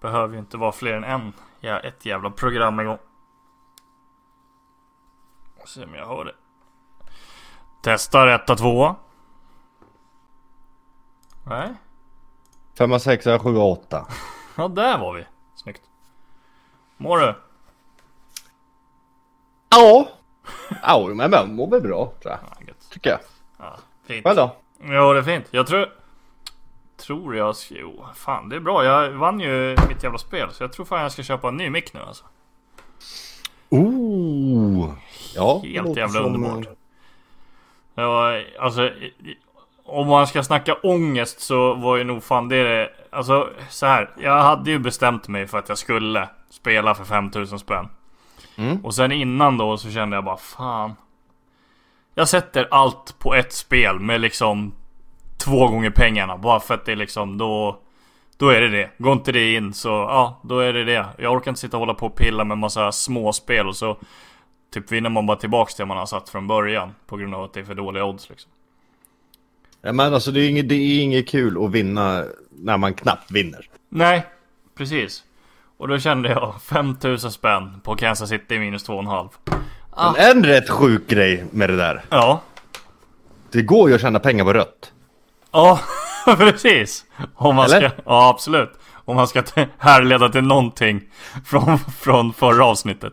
[0.00, 1.32] Behöver ju inte vara fler än en.
[1.60, 2.98] Ja, ett jävla program igång.
[5.66, 6.34] Se om jag hör det.
[7.82, 8.96] Testar etta, tvåa.
[11.46, 11.74] Nej.
[12.78, 14.06] Femma, sexa, sjua, åtta.
[14.56, 15.26] Ja, där var vi.
[15.54, 15.82] Snyggt.
[16.96, 17.34] Mår du?
[19.68, 20.08] Ja.
[20.82, 22.40] Ja, men jag mår väl bra tror jag.
[22.66, 22.72] Ja.
[22.90, 23.18] Tycker jag.
[23.58, 23.76] Ja,
[24.06, 24.26] fint.
[24.26, 24.56] Själv då?
[24.78, 25.46] Ja, det är fint.
[25.50, 25.97] Jag tror...
[27.08, 27.54] Tror jag...
[27.70, 28.84] Jo, fan det är bra.
[28.84, 30.50] Jag vann ju mitt jävla spel.
[30.52, 32.24] Så jag tror fan jag ska köpa en ny mick nu alltså.
[33.68, 34.92] Ooh.
[35.34, 36.66] Ja, det Helt jävla underbart.
[36.66, 36.72] eh,
[37.94, 38.90] Ja, alltså...
[39.84, 42.90] Om man ska snacka ångest så var ju nog fan det...
[43.10, 44.10] Alltså så här.
[44.18, 47.88] Jag hade ju bestämt mig för att jag skulle spela för 5000 spänn.
[48.56, 48.84] Mm.
[48.84, 50.94] Och sen innan då så kände jag bara fan.
[52.14, 54.72] Jag sätter allt på ett spel med liksom
[55.38, 56.36] två gånger pengarna.
[56.36, 57.80] Bara för att det är liksom då...
[58.36, 58.90] Då är det det.
[58.98, 61.06] Går inte det in så ja, då är det det.
[61.18, 63.96] Jag orkar inte sitta och hålla på och pilla med massa småspel och så
[64.70, 66.94] Typ vinner man bara tillbaks det man har satt från början.
[67.06, 68.50] På grund av att det är för dåliga odds liksom.
[69.82, 73.30] Ja, men alltså det är, inget, det är inget kul att vinna när man knappt
[73.30, 73.68] vinner.
[73.88, 74.26] Nej,
[74.76, 75.24] precis.
[75.76, 79.28] Och då kände jag 5000 spänn på Kansas City minus 2,5.
[79.90, 80.12] Ah.
[80.12, 82.04] Men en rätt sjuk grej med det där.
[82.08, 82.42] Ja.
[83.50, 84.92] Det går ju att tjäna pengar på rött.
[85.52, 85.80] Ja,
[86.38, 87.04] precis.
[87.34, 87.88] Om man Eller?
[87.88, 88.70] ska, ja absolut.
[89.04, 89.42] Om man ska
[89.78, 91.02] härleda till någonting
[91.46, 93.12] från, från förra avsnittet.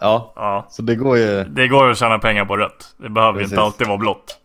[0.00, 0.32] Ja.
[0.36, 0.66] Ja.
[0.70, 1.44] Så det går ju...
[1.44, 2.94] Det går att tjäna pengar på rött.
[2.96, 3.52] Det behöver ju Precis.
[3.52, 4.38] inte alltid vara blått.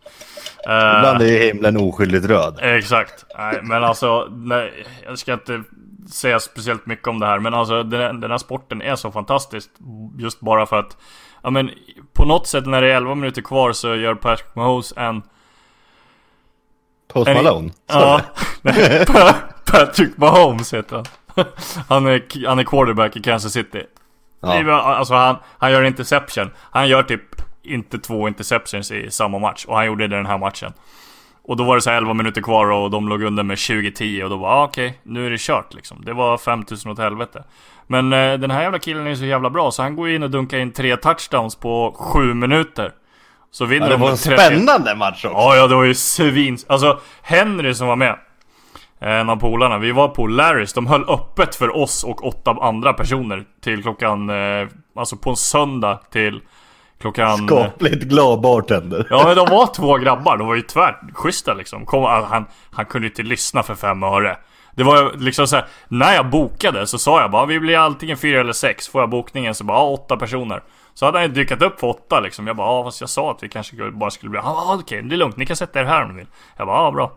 [0.68, 2.58] Eh, Ibland är ju himlen oskyldigt röd.
[2.62, 3.24] Exakt.
[3.38, 5.62] Nej, men alltså, nej, jag ska inte
[6.12, 7.38] säga speciellt mycket om det här.
[7.38, 9.70] Men alltså den, den här sporten är så fantastisk.
[10.18, 10.96] Just bara för att,
[11.42, 11.70] ja men
[12.12, 15.22] på något sätt när det är 11 minuter kvar så gör Patrick Mahomes en...
[17.08, 17.70] Post Malone.
[17.86, 18.20] Ja,
[18.62, 19.34] nej, Pa-
[19.72, 21.04] Patrick Mahomes heter han.
[21.88, 23.82] Han är, han är quarterback i Kansas City.
[24.40, 24.72] Ja.
[24.82, 26.50] Alltså han, han gör interception.
[26.70, 27.22] Han gör typ
[27.62, 29.64] inte två interceptions i samma match.
[29.64, 30.72] Och han gjorde det den här matchen.
[31.42, 34.22] Och då var det så här 11 minuter kvar och de låg under med 20-10
[34.22, 36.04] och då var ah, okej, nu är det kört liksom.
[36.04, 37.44] Det var 5000 åt helvete.
[37.86, 40.30] Men eh, den här jävla killen är så jävla bra så han går in och
[40.30, 42.92] dunkar in tre touchdowns på 7 minuter.
[43.50, 45.38] Så vinner Ja, det de var en 30 spännande match också.
[45.38, 46.58] Ja, ja, det var ju svin...
[46.66, 48.16] Alltså, Henry som var med.
[49.00, 49.78] En av polarna.
[49.78, 50.72] Vi var på Larrys.
[50.72, 53.44] De höll öppet för oss och åtta andra personer.
[53.62, 54.30] Till klockan...
[54.30, 56.40] Eh, alltså på en söndag till
[57.00, 57.46] klockan...
[57.46, 59.06] Skapligt glad bartender.
[59.10, 61.86] Ja men de var två grabbar, de var ju tvärschyssta liksom.
[61.86, 64.36] Kom, han, han kunde inte lyssna för fem öre.
[64.74, 68.16] Det var liksom så här, när jag bokade så sa jag bara vi blir antingen
[68.16, 68.88] fyra eller sex.
[68.88, 70.62] Får jag bokningen så bara åtta personer.
[70.98, 72.46] Så hade han ju dykat upp för åtta liksom.
[72.46, 75.14] Jag bara ja fast jag sa att vi kanske bara skulle bli, ja okej det
[75.14, 76.26] är lugnt, ni kan sätta er här om ni vill.
[76.56, 77.12] Jag bara ja bra.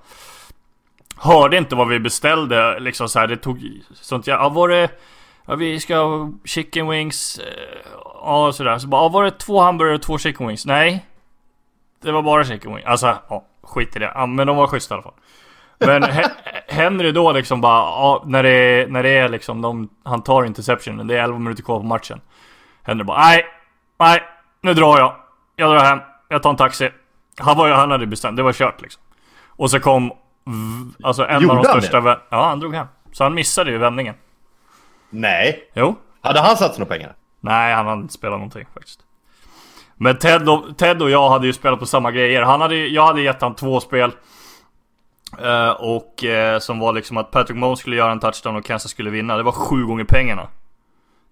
[1.18, 4.90] Hörde inte vad vi beställde liksom så här, det tog sånt jag, ja var det
[5.46, 7.92] Ja vi ska ha chicken wings eh,
[8.24, 10.66] Ja sådär, så bara ah, var det två hamburgare och två chicken wings?
[10.66, 11.06] Nej
[12.02, 14.94] Det var bara chicken wings, alltså ja, skit i det, ja, men de var schyssta
[14.94, 15.14] i alla fall
[15.80, 16.30] Men He-
[16.68, 21.08] Henry då liksom bara, ja, när det när det är liksom de, Han tar interceptionen,
[21.08, 22.22] det är 11 minuter kvar på matchen
[22.84, 23.46] Henry bara, nej,
[24.06, 24.24] nej,
[24.62, 25.16] nu drar jag
[25.56, 26.90] Jag drar hem, jag tar en taxi
[27.40, 29.02] Han var han hade bestämt, det var kört liksom
[29.48, 30.12] Och så kom,
[31.04, 32.10] alltså en Gjorde av de han största det?
[32.10, 34.16] vä- Ja han drog hem Så han missade ju vändningen
[35.10, 35.72] Nej.
[35.74, 37.16] Jo Hade han satsat några pengar?
[37.40, 39.00] Nej, han hade inte spelat någonting faktiskt.
[39.96, 42.42] Men Ted och, Ted och jag hade ju spelat på samma grejer.
[42.42, 44.12] Han hade, jag hade gett han två spel.
[45.42, 48.92] Eh, och eh, som var liksom att Patrick Mahomes skulle göra en touchdown och Kansas
[48.92, 49.38] skulle vinna.
[49.38, 50.48] Det var sju gånger pengarna.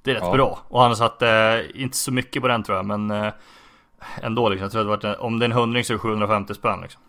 [0.09, 0.34] Det är rätt Ja.
[0.34, 0.59] bra.
[0.68, 3.34] Och han har satt, eh, inte så mycket på den tror jag, men eh,
[4.22, 4.64] ändå liksom.
[4.64, 7.02] Jag tror att det om det är en hundring så är det 750 spänn liksom.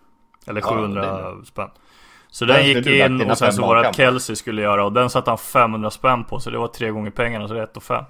[0.46, 1.44] Eller Ja, 700 det är bra.
[1.44, 1.68] spänn.
[2.30, 3.96] Så den gick in och sen så var det att.
[3.96, 7.10] Kelsey skulle göra och den satte han 500 spänn på så det var tre gånger
[7.10, 8.04] pengarna så det är 1 och 5.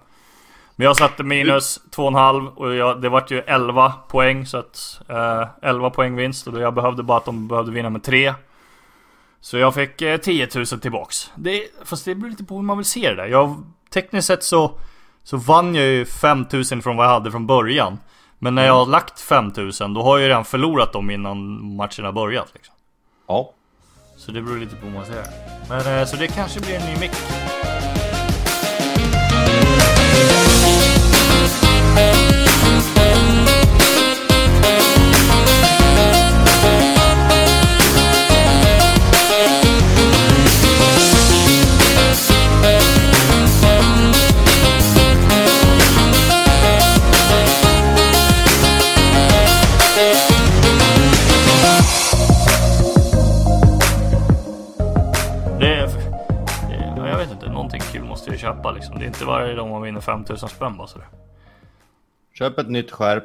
[0.76, 5.48] Men jag satte minus 2,5 och jag, det vart ju 11 poäng så att eh,
[5.62, 8.34] 11 poäng vinst och jag behövde bara att de behövde vinna med 3.
[9.40, 11.30] Så jag fick eh, 10 000 tillbaks.
[11.34, 13.26] Det, fast det beror lite på hur man vill se det där.
[13.26, 14.78] Jag, tekniskt sett så,
[15.24, 17.98] så vann jag ju 5 000 från vad jag hade från början.
[18.38, 21.62] Men när jag har lagt 5 000 då har jag ju redan förlorat dem innan
[21.76, 22.48] matcherna börjat.
[22.54, 22.74] Liksom.
[23.28, 23.52] Ja.
[24.16, 25.30] Så det beror lite på hur man ser det.
[25.68, 27.12] Men eh, så det kanske blir en ny mick.
[58.56, 58.98] Köpa liksom.
[58.98, 61.08] Det är inte varje dag man vinner 5000 spänn bara sådär.
[62.34, 63.24] Köp ett nytt skärp.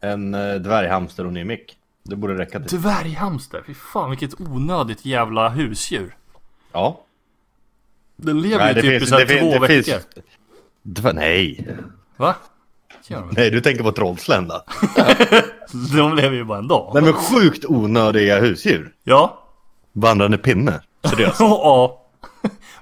[0.00, 1.76] En eh, dvärghamster och ny mick.
[2.04, 2.80] Det borde räcka till.
[2.80, 6.16] Dvärghamster, fy fan vilket onödigt jävla husdjur.
[6.72, 7.00] Ja.
[8.16, 9.94] Den lever ju typ i såhär fin- två veckor.
[10.82, 11.68] Dvär- Nej.
[12.16, 12.34] Va?
[13.30, 14.62] Nej, du tänker på Trollslända.
[15.96, 16.90] De lever ju bara en dag.
[16.94, 18.92] Nej men sjukt onödiga husdjur.
[19.04, 19.42] Ja.
[19.92, 20.80] Vandrande pinne.
[21.04, 21.40] Seriöst.
[21.40, 21.99] Ja.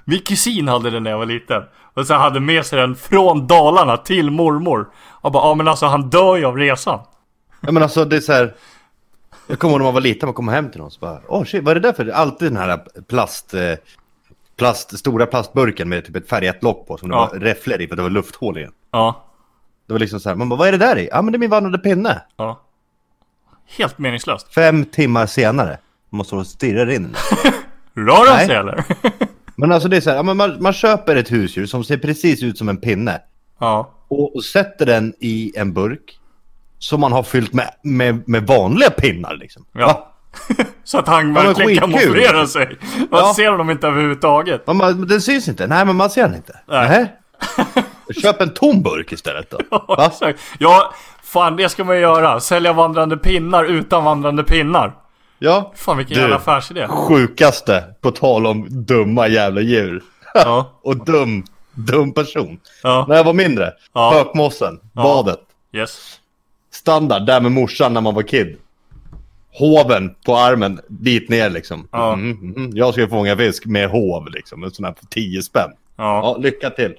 [0.09, 1.63] Min kusin hade den när jag var liten.
[1.93, 4.89] Och så hade med sig den från Dalarna till mormor.
[5.07, 6.99] Och bara, ja men alltså han dör ju av resan.
[7.61, 8.53] Ja men alltså det är så här.
[9.47, 11.43] Jag kommer ihåg när man var liten, man kommer hem till någon så bara, åh
[11.43, 12.07] shit, vad är det där för?
[12.09, 13.73] Alltid den här plast, eh,
[14.57, 17.29] plast, stora plastburken med typ ett färgat lock på som det Ja.
[17.33, 18.71] var räfflor i för det var lufthål i den.
[18.91, 19.23] Ja.
[19.87, 21.09] Det var liksom så här, man bara, vad är det där i?
[21.11, 22.21] Ja men det är min vandrande pinne.
[22.37, 22.61] Ja.
[23.77, 24.53] Helt meningslöst.
[24.53, 25.77] Fem timmar senare,
[26.09, 27.15] man måste stå och stirra in.
[27.93, 28.47] Rör han Nej.
[28.47, 28.83] sig eller?
[29.59, 32.43] Men alltså det är så här, ja, man, man köper ett husdjur som ser precis
[32.43, 33.21] ut som en pinne.
[33.59, 33.91] ja.
[34.07, 36.15] Och, och sätter den i en burk.
[36.81, 39.65] Som man har fyllt med, med, med vanliga pinnar liksom.
[39.73, 39.85] Ja.
[39.87, 40.05] Va?
[40.83, 42.09] Så att han verkligen kan skitkul.
[42.15, 42.77] moffrera sig.
[43.11, 43.33] Man Ja.
[43.35, 44.67] ser honom inte överhuvudtaget.
[44.67, 45.67] Man, man, den syns inte.
[45.67, 46.59] Nej men man ser den inte.
[46.67, 46.89] Nej.
[46.89, 47.83] Nej.
[48.21, 49.59] Köp en tom burk istället då.
[49.71, 50.39] Ja, exakt.
[50.59, 52.39] Ja, fan det ska man göra.
[52.39, 54.93] Sälja vandrande pinnar utan vandrande pinnar.
[55.39, 55.71] Ja.
[55.75, 56.21] Fan vilken Du.
[56.21, 56.87] jävla affärsidé.
[56.87, 60.03] Sjukaste, på tal om dumma jävla djur.
[60.33, 60.71] Ja.
[60.81, 61.43] Och dum,
[61.73, 62.59] dum person.
[62.83, 63.05] Ja.
[63.09, 64.11] När jag var mindre, Ja.
[64.13, 65.39] Hökmossen, badet.
[65.73, 66.19] Yes.
[66.71, 68.57] Standard, där med morsan när man var kid.
[69.53, 71.87] Hoven på armen, dit ner liksom.
[71.91, 72.13] Ja.
[72.13, 72.71] Mm, mm, mm.
[72.77, 75.69] Jag ska fånga fisk med hov liksom, en sån här för 10 spänn.
[75.97, 76.03] Ja.
[76.23, 76.95] Ja, lycka till.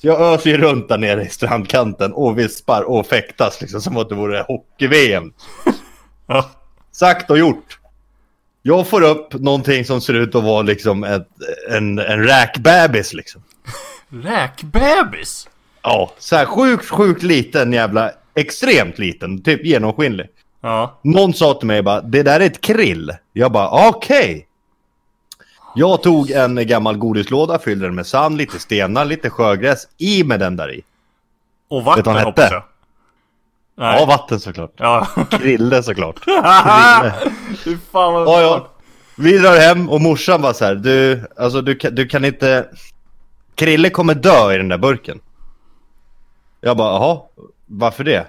[0.00, 3.96] Så jag öser ju runt där nere i strandkanten och vispar och fäktas liksom som
[3.96, 5.32] att det vore hockey-VM.
[6.28, 6.50] Ja.
[6.96, 7.78] Sagt och gjort.
[8.62, 11.28] Jag får upp någonting som ser ut att vara liksom ett,
[11.70, 13.42] en, en räkbebis liksom.
[14.08, 15.48] Räkbebis?
[15.82, 20.26] Ja, så här sjukt, sjukt liten jävla, extremt liten, typ genomskinlig.
[20.60, 20.98] Ja.
[21.02, 23.12] Någon sa till mig bara, det där är ett krill.
[23.32, 24.46] Jag bara, okej.
[25.74, 30.40] Jag tog en gammal godislåda, fyllde den med sand, lite stenar, lite sjögräs, i med
[30.40, 30.82] den där i.
[31.68, 32.62] Och vatten hoppas jag.
[33.78, 34.00] Nej.
[34.00, 34.72] Ja, vatten såklart.
[34.76, 35.06] Ja.
[35.30, 36.20] Krille såklart.
[36.24, 37.14] Krille.
[37.64, 38.68] Fy fan vad Ja, ja.
[39.18, 42.68] Vi drar hem och morsan var så här, du, alltså du, du kan inte...
[43.54, 45.20] Krille kommer dö i den där burken.
[46.60, 47.20] Jag bara, jaha,
[47.66, 48.26] varför det?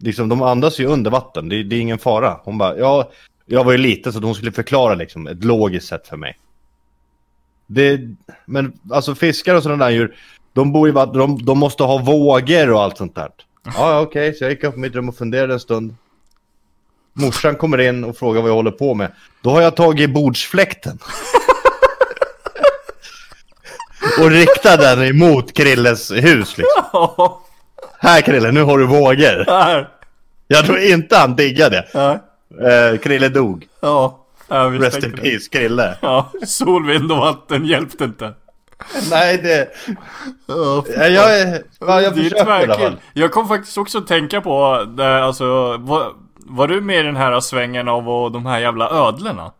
[0.00, 2.40] Liksom, de andas ju under vatten, det, det är ingen fara.
[2.44, 3.10] Hon bara, ja,
[3.46, 6.38] jag var ju liten så hon skulle förklara liksom ett logiskt sätt för mig.
[7.66, 8.00] Det,
[8.44, 10.16] men alltså fiskar och sådana där djur,
[10.52, 13.30] de bor i vatten, de, de måste ha vågor och allt sånt där.
[13.64, 15.94] Ja, okej, så jag gick upp på mitt rum och funderade en stund.
[17.12, 19.12] Morsan kommer in och frågar vad jag håller på med.
[19.42, 20.98] Då har jag tagit bordsfläkten.
[24.20, 27.28] och riktar den emot Krilles hus liksom.
[27.98, 29.44] Här Krille, nu har du vågor.
[30.46, 31.88] Jag tror inte han diggade.
[31.92, 32.12] Ja.
[32.68, 33.66] Eh, Krille dog.
[33.80, 34.18] Ja.
[34.48, 35.16] Rest in det.
[35.22, 35.98] peace Krille.
[36.02, 36.32] Ja.
[36.46, 38.34] Sol, vind och vatten hjälpte inte.
[39.10, 39.68] Nej det...
[40.46, 42.96] Ja, Ja, jag, är- ja, jag det är försöker.
[43.12, 47.16] Jag kom faktiskt också att tänka på, det, alltså, var, var du med i den
[47.16, 49.52] här svängen av och de här jävla ödlorna?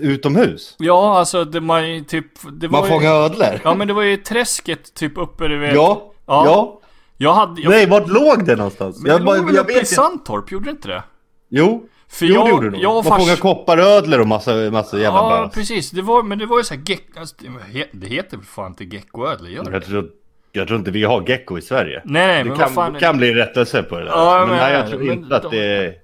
[0.00, 0.74] Utomhus?
[0.78, 2.26] Ja, alltså det man typ...
[2.52, 3.60] Det var Man fångar ödlor?
[3.64, 5.74] Ja men det var ju träsket typ uppe du vet.
[5.74, 6.44] Ja, Ja.
[6.46, 6.78] ja.
[7.16, 7.60] Jag hade...
[7.62, 9.02] Jag, Nej, vart låg det någonstans?
[9.02, 9.86] men det bara- låg väl uppe i inte.
[9.86, 11.02] Sandtorp, gjorde det inte det?
[11.48, 12.94] Jo, För jo jag, det gjorde du nog.
[12.94, 13.22] Man fars...
[13.22, 15.54] fångar kopparödlor och massa, massa jävla Ja, bös.
[15.54, 15.90] precis.
[15.90, 17.20] Det var, men det var ju såhär gecko...
[17.20, 19.70] Alltså, det he- det heter väl fan inte geckoödlor, gör det?
[19.72, 20.08] Jag tror,
[20.52, 22.02] jag tror inte vi har gecko i Sverige.
[22.04, 23.00] Nej, nej, Det men kan, vad fan...
[23.00, 24.10] kan bli rättelse på det där.
[24.10, 25.94] Ja, men men- nej, jag tror inte att de- det är...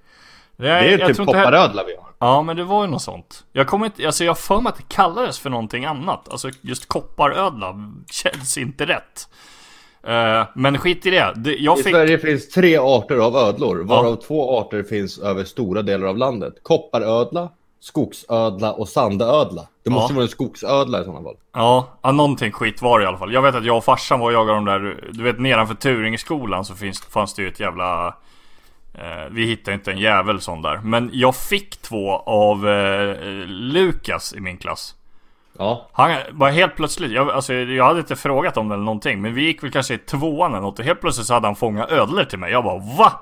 [0.57, 2.09] Nej, Det är ju typ kopparödla vi har.
[2.19, 3.45] Ja, men det var ju något sånt.
[3.53, 4.07] Jag kommer inte...
[4.07, 6.29] Alltså jag för mig att det kallades för någonting annat.
[6.29, 7.75] Alltså just kopparödla
[8.11, 9.29] känns inte rätt.
[10.07, 11.33] Eh, men skit i det.
[11.37, 11.93] det jag I fick...
[11.95, 16.55] Sverige finns tre arter av ödlor, varav två arter finns över stora delar av landet.
[16.63, 17.49] Kopparödla,
[17.81, 19.69] skogsödla och sandödla.
[19.85, 20.15] Det måste Ja.
[20.15, 21.37] vara en skogsödla i sådana fall.
[21.55, 23.33] Ja, ja, någonting skit var det i alla fall.
[23.33, 26.65] Jag vet att jag och farsan var och jagade de där, du vet nedanför Turingskolan
[26.65, 28.07] så finns, fanns det ju ett jävla...
[28.95, 30.81] Eh, vi hittade inte en jävel sån där.
[30.85, 34.95] Men jag fick två av eh, Lukas i min klass.
[35.59, 35.89] Ja.
[35.93, 39.21] Han var helt plötsligt, jag, alltså, jag hade inte frågat om det eller någonting.
[39.21, 41.57] Men vi gick väl kanske i tvåan eller något och helt plötsligt så hade han
[41.57, 42.53] fångat ödlor till mig.
[42.53, 43.13] Jag bara VA?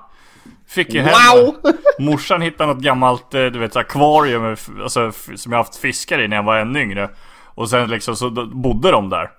[0.67, 1.55] Fick ju hem Wow!
[1.99, 6.27] Morsan hittade något gammalt, eh, du vet akvarium f- alltså, som jag haft fiskar i
[6.27, 7.09] när jag var ännu yngre.
[7.45, 9.29] Och sen liksom så bodde de där.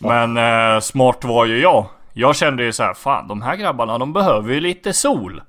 [0.00, 1.86] Men eh, smart var ju jag.
[2.12, 5.42] Jag kände ju så här, fan de här grabbarna de behöver ju lite sol.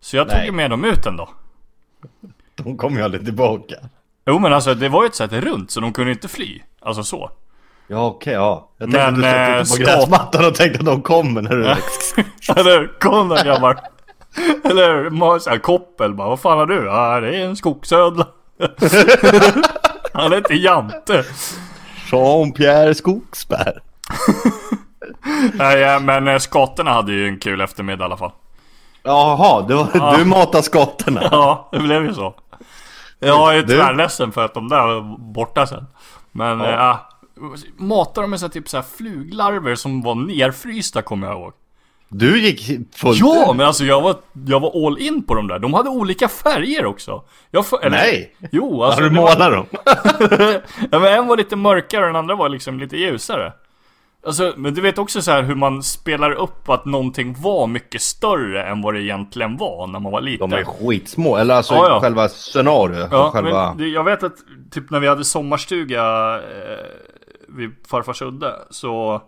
[0.00, 0.46] Så jag tog Nej.
[0.46, 1.28] ju med dem ut dag.
[2.54, 3.74] De kommer ju aldrig tillbaka.
[4.26, 6.62] Jo men alltså det var ju ett sätt runt så de kunde inte fly.
[6.82, 7.30] Alltså så.
[7.86, 8.70] Ja okej, ja.
[8.78, 11.42] Jag tänkte Men, att eh, du satt ute på gräsmattan och tänkte att de kommer
[11.42, 11.64] när du...
[12.60, 13.80] Eller kom där grabbar.
[14.64, 16.84] Eller ma- så här, koppel bara, vad fan har du?
[16.86, 18.26] Ja det är en skogsödla.
[20.12, 21.24] Han är inte Jante.
[22.10, 23.72] Jean-Pierre Skogsberg.
[25.54, 28.32] Nej ja, men eh, skotterna hade ju en kul eftermiddag i alla fall.
[29.02, 31.28] Jaha, det var, du matar skotterna.
[31.30, 32.34] Ja, det blev ju så.
[33.26, 35.86] Jag är Du- tvärledsen för att de där var borta sen.
[36.32, 36.70] Men Ja.
[36.70, 37.08] ja.
[37.76, 41.52] Matar de med så typ så fluglarver som var nerfrysta kommer jag ihåg.
[42.08, 42.66] Du gick
[42.96, 44.16] fullt Ja, men alltså jag var,
[44.46, 45.58] jag var all in på de där.
[45.58, 47.22] De hade olika färger också.
[47.64, 48.36] Får, eller, Nej.
[48.52, 49.00] Jo, Har alltså.
[49.02, 49.66] du det var- målat dem?
[50.92, 53.52] ja, men en var lite mörkare och den andra var liksom lite ljusare.
[54.26, 58.02] Alltså, men du vet också så här hur man spelar upp att någonting var mycket
[58.02, 60.50] större än vad det egentligen var när man var liten.
[60.50, 62.00] De är skitsmå, eller alltså Ja, ja.
[62.00, 63.08] själva scenariot.
[63.10, 63.74] Ja, själva...
[63.74, 64.36] men jag vet att
[64.70, 66.84] typ när vi hade sommarstuga eh,
[67.48, 69.22] vid farfars udde så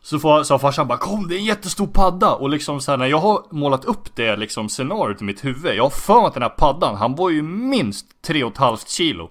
[0.00, 3.06] så sa farsan bara kom det är en jättestor padda och liksom så här, när
[3.06, 6.34] jag har målat upp det liksom scenariot i mitt huvud Jag har för mig att
[6.34, 9.30] den här paddan, han var ju minst 3,5 kilo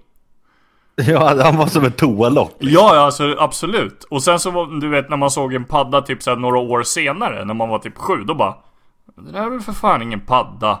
[1.06, 2.56] Ja, han var som ett toalock.
[2.58, 4.04] Ja, ja, alltså absolut.
[4.04, 6.82] Och sen så du vet när man såg en padda typ så här, några år
[6.82, 8.54] senare, när man var typ sju, då bara
[9.16, 10.80] Det där är väl för fan ingen padda.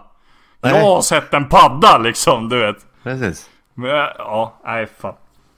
[0.60, 0.72] Nej.
[0.74, 2.76] Jag har sett en padda liksom, du vet.
[3.02, 3.50] Precis.
[3.74, 5.14] Men ja, nej fan.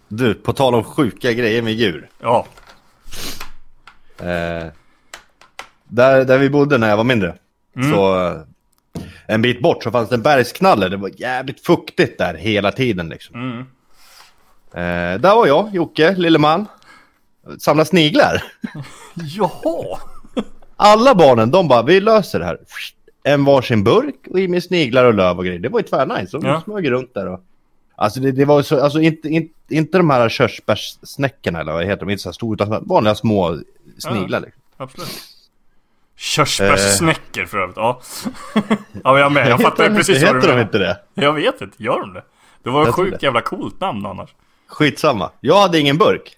[0.09, 2.09] Du, på tal om sjuka grejer med djur.
[2.21, 2.47] Ja.
[4.19, 4.67] Eh,
[5.85, 7.35] där, där vi bodde när jag var mindre.
[7.93, 8.41] Så eh,
[9.27, 10.89] en bit bort så fanns det en bergsknalle.
[10.89, 13.35] Det var jävligt fuktigt där hela tiden liksom.
[13.35, 13.67] Mm.
[14.75, 16.67] Eh, där var jag, Jocke, lille man.
[17.59, 18.43] Samla sniglar.
[19.15, 19.99] Jaha.
[20.77, 22.59] Alla barnen, de bara, vi löser det här.
[23.23, 25.59] En varsin burk och i med sniglar och löv och grejer.
[25.61, 26.39] Det var ju tvärnice.
[26.39, 26.61] De Ja.
[26.61, 27.41] smög runt där och...
[27.97, 32.07] Alltså det, det var så, alltså inte, inte, inte de här körsbärssnäckorna eller vad heter
[32.07, 33.59] de, inte så här stora utan vanliga små
[33.99, 34.41] sniglar.
[34.41, 34.63] Liksom.
[34.77, 35.09] Absolut.
[36.17, 38.01] Körsbärssnäckor för övrigt, ja.
[39.05, 40.63] ja jag med, jag fattar Heter- precis vad du Heter de menar.
[40.63, 40.99] inte det?
[41.15, 42.23] Jag vet inte, gör de det?
[42.63, 44.31] Det var ett sjukt jävla coolt namn annars.
[44.71, 45.31] Skitsamma.
[45.41, 46.37] Jag hade ingen burk.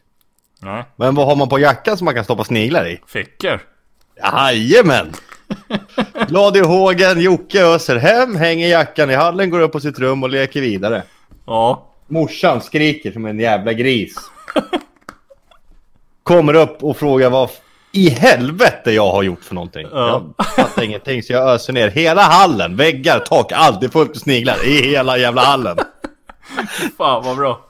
[0.60, 3.00] Nej, Men vad har man på jackan som man kan stoppa sniglar i?
[3.06, 3.60] fickor.
[4.16, 5.12] Jajamän!
[6.28, 10.22] Glad i hågen, Jocke öser hem, hänger jackan i hallen, går upp på sitt rum
[10.22, 11.02] och leker vidare.
[11.46, 11.88] Ja.
[12.08, 14.14] Morsan skriker som en jävla gris.
[16.22, 17.50] Kommer upp och frågar vad
[17.92, 19.86] i helvete jag har gjort för någonting.
[19.92, 20.22] Ja.
[20.36, 24.16] Jag fattar ingenting så jag öser ner hela hallen, väggar, tak, allt är fullt med
[24.18, 25.76] sniglar i hela jävla hallen.
[26.98, 27.60] Fan vad bra.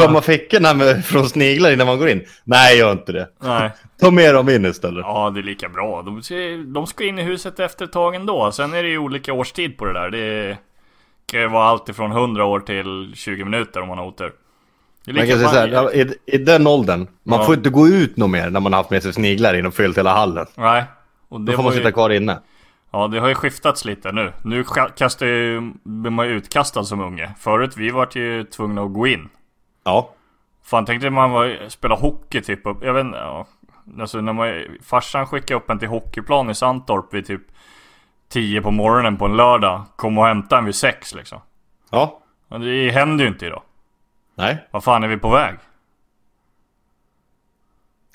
[0.00, 2.24] Tömma fickorna med, från sniglar innan man går in.
[2.44, 3.28] Nej, gör inte det.
[3.38, 3.70] Nej.
[4.00, 5.04] Ta med dem in istället.
[5.06, 6.02] Ja, det är lika bra.
[6.02, 6.34] De ska,
[6.66, 8.52] de ska in i huset efter ett tag ändå.
[8.52, 10.10] Sen är det ju olika årstid på det där.
[10.10, 10.56] Det
[11.26, 14.32] kan ju vara allt ifrån 100 år till 20 minuter om man har otur.
[15.06, 17.46] Man kan säga så här, i, i den åldern, man Ja.
[17.46, 19.74] får inte gå ut något mer när man har haft med sig sniglar in och
[19.74, 20.46] fyllt hela hallen.
[20.56, 20.84] Nej.
[21.28, 22.38] Och det Då får man sitta ju, kvar inne.
[22.90, 24.32] Ja, det har ju skiftats lite nu.
[24.44, 27.34] Nu ka- kastar ju, blir man ju utkastad som unge.
[27.38, 29.28] Förut, vi vart ju tvungna att gå in.
[29.84, 30.10] Ja.
[30.62, 33.46] Fan, tänkte man var, spela hockey typ jag vet inte, ja.
[34.00, 37.42] Alltså när man, farsan skickade upp en till hockeyplan i Sandtorp vid typ
[38.28, 39.82] 10 på morgonen på en lördag.
[39.96, 41.40] Kom och hämta en vid 6 liksom.
[41.90, 42.20] Ja.
[42.48, 43.62] Men det händer ju inte idag.
[44.34, 44.68] Nej.
[44.70, 45.54] Vad fan är vi på väg?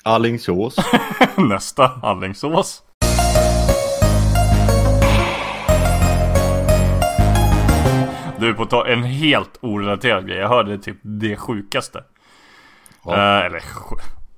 [0.02, 0.76] Allingsås.
[1.36, 2.82] Nästa Alingsås.
[8.38, 10.38] Du, på ta en helt orelaterad grej.
[10.38, 12.04] Jag hörde typ det sjukaste.
[13.04, 13.12] Ja.
[13.12, 13.62] Eh, eller,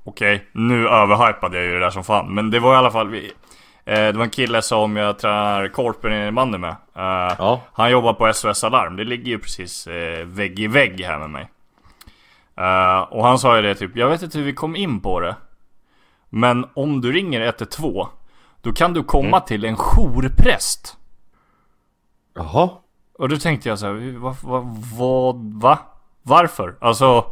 [0.05, 0.49] okej.
[0.53, 2.35] Nu överhypade jag ju det där som fan.
[2.35, 3.33] Men det var i alla fall vi.
[3.85, 6.71] eh, det var en kille som jag tränar korpen i bandy med.
[6.71, 7.61] Eh, Ja.
[7.73, 8.97] Han jobbar på SOS Alarm.
[8.97, 11.49] Det ligger ju precis eh, vägg i vägg här med mig.
[12.57, 15.21] Eh, och han sa ju det typ, jag vet inte hur vi kom in på
[15.21, 15.37] det.
[16.31, 18.07] Men om du ringer 112
[18.63, 20.97] Då kan du komma till en jourpräst.
[22.35, 22.71] Jaha.
[23.19, 24.65] Och då tänkte jag så här, vad, vad,
[24.97, 25.79] vad, va?
[26.23, 26.75] Varför?
[26.81, 27.25] Alltså,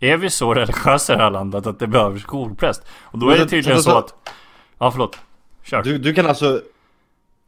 [0.00, 2.82] är vi så religiösa i det här landet att det behövs jourpräst?
[3.02, 4.14] Och då är det tydligen men så att...
[4.78, 5.18] Ja, förlåt.
[5.62, 5.82] Kör.
[5.82, 6.60] Du, du kan alltså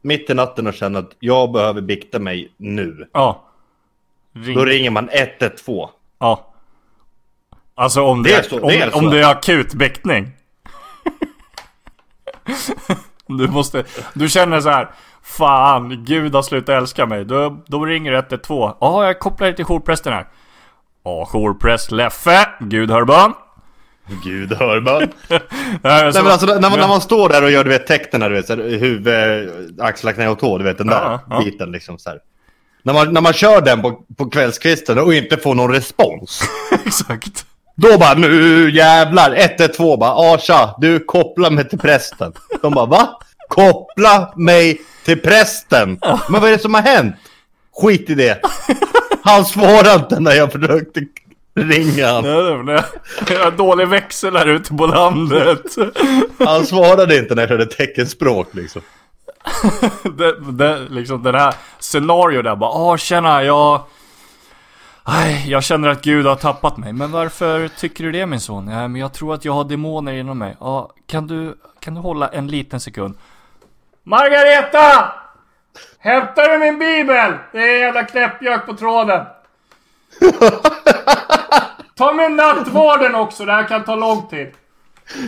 [0.01, 3.09] mitt i natten och känna att jag behöver bikta mig nu.
[3.13, 3.43] Ja.
[4.33, 4.57] Ring.
[4.57, 5.89] Då ringer man 112.
[6.19, 6.53] Ja.
[7.75, 10.31] Alltså om det, Det är så- om, det är om det är akut bäckning.
[13.27, 14.91] du måste, du känner så här.
[15.27, 17.25] Fan, Gud har slutat älska mig.
[17.25, 18.73] Då, då ringer du 112.
[18.81, 20.27] Ja, jag kopplar dig till jourprästen här.
[21.03, 22.49] Ja, jourpräst Leffe.
[22.59, 23.33] Gud hör bön.
[24.23, 24.99] Gud hör man.
[25.29, 25.39] Nej,
[25.83, 28.35] Nej men alltså när man, när man står där och gör du vet tecknen du
[28.35, 31.39] vet så här, huvud, axlar, knä och tå, du vet den där Ja, ja.
[31.39, 32.19] biten liksom så här.
[32.83, 36.41] När man, när man kör den på, på kvällskvisten och inte får någon respons.
[36.85, 37.45] Exakt.
[37.75, 42.33] Då bara nu jävlar, 112 bara ah tja, du koppla mig till prästen.
[42.61, 43.19] De bara va?
[43.49, 45.99] Koppla mig till prästen?
[46.29, 47.15] Men vad är det som har hänt?
[47.81, 48.41] Skit i det.
[49.23, 51.01] Han svarade inte när jag försökte
[51.55, 52.25] ringa han.
[53.29, 55.75] Jag har dålig växel här ute på landet.
[56.39, 58.81] Han svarade inte när jag körde teckenspråk liksom.
[60.17, 63.81] det, det, liksom den här scenario där bara, ah tjena, jag...
[65.03, 66.93] Aj, jag känner att Gud har tappat mig.
[66.93, 68.67] Men varför tycker du det min son?
[68.67, 70.55] Ja, men jag tror att jag har demoner inom mig.
[70.59, 73.17] Ja, kan du, kan du hålla en liten sekund?
[74.07, 75.11] Margareta!
[75.99, 77.33] Hämtar du min bibel?
[77.51, 79.25] Det är en jävla knäppjök på tråden.
[81.97, 84.47] Ta med nattvarden också, det här kan ta lång tid.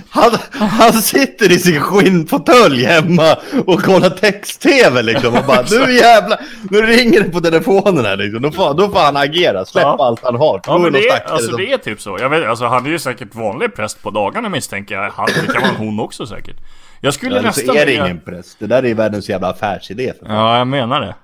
[0.09, 0.31] Han,
[0.69, 3.36] han sitter i sin skinnfåtölj hemma
[3.67, 6.39] och kollar text-tv liksom och bara nu jävlar,
[6.71, 8.41] nu ringer det på telefonen här liksom.
[8.41, 10.05] Då får, då får han agera, släppa Ja.
[10.05, 10.62] allt han har.
[10.67, 12.17] Ja men det är, stackare alltså, som- det är typ så.
[12.21, 15.09] Jag vet, alltså, han är ju säkert vanlig präst på dagarna misstänker jag.
[15.12, 16.55] Han, det kan vara hon också säkert.
[17.01, 18.59] Jag skulle Eller så nästan är det vilja- ingen präst.
[18.59, 20.13] Det där är världens jävla affärsidé.
[20.19, 20.33] För.
[20.33, 21.15] Ja, jag menar det.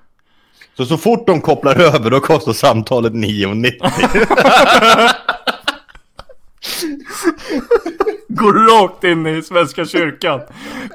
[0.77, 5.12] Så så fort de kopplar över då kostar samtalet 9,90.
[8.27, 10.41] Går rakt in i Svenska kyrkan.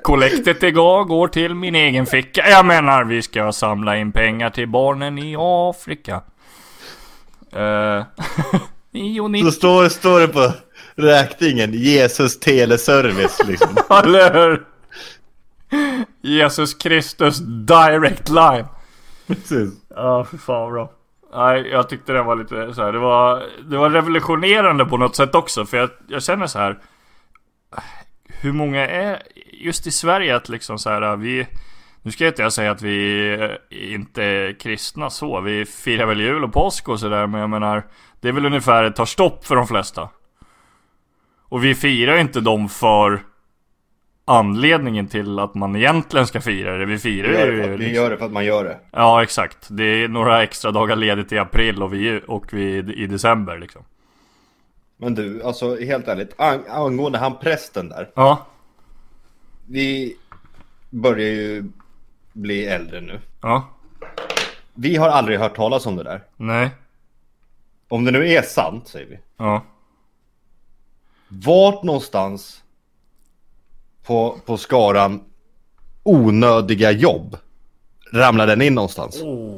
[0.02, 2.48] Kollektet igår går till min egen ficka.
[2.50, 6.20] Jag menar, vi ska samla in pengar till barnen i Afrika.
[7.56, 8.04] Uh,
[9.44, 10.52] Så står, står det på
[10.94, 13.76] räkningen Jesus teleservice liksom.
[14.04, 14.66] Eller hur?
[16.22, 18.66] Jesus Kristus direct line.
[19.26, 19.72] Precis.
[19.88, 20.90] Ja, för fan vad bra.
[21.34, 22.92] Nej, jag tyckte den var lite så här.
[22.92, 25.66] Det var, det var revolutionerande på något sätt också.
[25.66, 26.78] För jag, jag känner så här.
[28.28, 31.46] Hur många är just i Sverige att liksom så här vi...
[32.02, 35.40] Nu ska inte jag säga att vi inte är kristna så.
[35.40, 37.26] Vi firar väl jul och påsk och sådär.
[37.26, 37.86] Men jag menar.
[38.20, 40.08] Det är väl ungefär ett tar stopp för de flesta.
[41.50, 43.20] Och vi firar ju inte dem för
[44.24, 46.86] anledningen till att man egentligen ska fira det.
[46.86, 48.44] Vi firar Vi gör, det ju för, att- vi liksom- gör det för att man
[48.44, 48.78] gör det.
[48.90, 49.66] Ja exakt.
[49.70, 53.82] Det är några extra dagar ledigt i april och, vi, och vi i december liksom.
[54.96, 56.34] Men du, alltså helt ärligt.
[56.40, 58.10] Ang angående han prästen där.
[58.14, 58.46] Ja.
[59.66, 60.16] Vi
[60.90, 61.64] börjar ju
[62.32, 63.20] bli äldre nu.
[63.42, 63.68] Ja.
[64.74, 66.22] Vi har aldrig hört talas om det där.
[66.36, 66.70] Nej.
[67.88, 69.18] Om det nu är sant, säger vi.
[69.36, 69.62] Ja.
[71.32, 72.62] Vart någonstans
[74.06, 75.20] på, på skaran
[76.02, 77.36] onödiga jobb
[78.12, 79.22] ramlar den in någonstans?
[79.22, 79.54] Oh.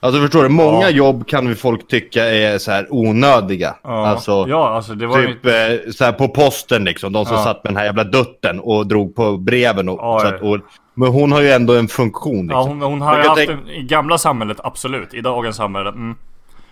[0.00, 0.90] Alltså förstår du, många Ja.
[0.90, 3.76] jobb kan vi folk tycka är så här onödiga.
[3.82, 4.06] Ja.
[4.06, 5.50] Alltså ja, alltså det var typ ju...
[5.50, 7.44] eh, så här på posten liksom, de som Ja.
[7.44, 10.34] satt med den här jävla dutten och drog på breven och, Ja, så ja.
[10.34, 10.58] att, och
[10.94, 12.50] Men hon har ju ändå en funktion liksom.
[12.52, 15.14] Ja, hon, hon har ju haft tänka- en, i gamla samhället, absolut.
[15.14, 16.14] I dagens samhälle, mm.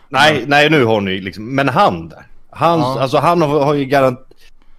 [0.09, 2.26] Nej, nej nu har hon ju liksom, men han där.
[2.52, 3.00] Hans, Ja.
[3.00, 4.20] alltså han har, har ju garant,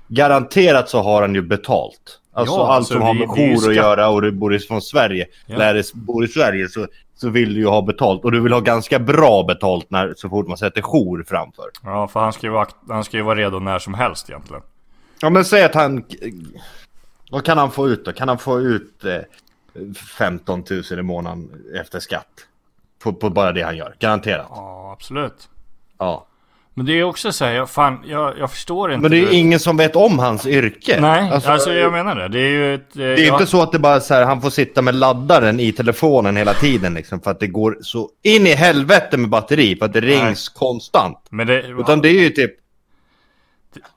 [0.07, 2.19] garanterat så har han ju betalt.
[2.34, 5.27] Alltså Ja, allt alltså, som har med jour att göra och du bor från Sverige.
[5.45, 5.73] Ja.
[5.73, 8.23] Du bor i Sverige så, så vill du ju ha betalt.
[8.23, 11.65] Och du vill ha ganska bra betalt när, så fort man sätter jour framför.
[11.84, 14.62] Ja, för han ska, ju vara, han ska ju vara redo när som helst egentligen.
[15.21, 16.03] Ja men säg att han...
[17.31, 18.12] Vad kan han få ut då?
[18.12, 21.49] Kan han få ut eh, 15 000 i månaden
[21.81, 22.27] efter skatt?
[23.03, 24.47] På, på bara det han gör, garanterat.
[24.49, 25.49] Ja, absolut.
[25.97, 26.25] Ja.
[26.82, 29.02] Men det är också så här, jag, fan, jag, jag förstår inte.
[29.02, 31.02] Men det är ju ingen som vet om hans yrke.
[31.02, 32.28] Nej, alltså, jag menar det.
[32.28, 32.94] Det är ju ett...
[32.94, 35.60] Det är inte så att det bara är så här, han får sitta med laddaren
[35.60, 39.76] i telefonen hela tiden liksom, för att det går så in i helvete med batteri
[39.76, 41.17] för att det rings konstant.
[41.30, 41.62] Men det...
[41.62, 42.52] Utan det är ju typ...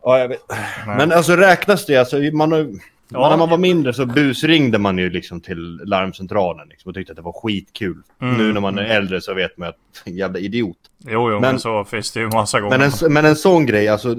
[0.02, 0.40] Ja, jag vet.
[0.86, 2.66] Men alltså räknas det, alltså man har,
[3.08, 3.30] Ja.
[3.30, 7.16] när man var mindre så busringde man ju liksom till larmcentralen liksom, och tyckte att
[7.16, 8.02] det var skitkul.
[8.22, 8.34] Mm.
[8.36, 10.76] Nu när man är äldre så vet man att jävla idiot.
[10.98, 12.78] Jo, jo, men, Men- så finns det ju massa gånger.
[12.78, 14.16] Men en, men en sån grej, alltså